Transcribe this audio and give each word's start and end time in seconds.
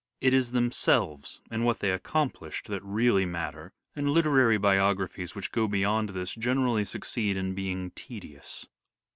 It 0.19 0.33
is 0.33 0.51
themselves 0.51 1.41
and 1.51 1.63
what 1.63 1.77
they 1.77 1.91
accomplished 1.91 2.65
that 2.69 2.81
really 2.83 3.23
matter, 3.23 3.71
and 3.95 4.09
literary 4.09 4.57
biographies 4.57 5.35
which 5.35 5.51
go 5.51 5.67
beyond 5.67 6.09
this 6.09 6.33
generally 6.33 6.85
succeed 6.85 7.37
in 7.37 7.53
being 7.53 7.91
tedious. 7.91 8.65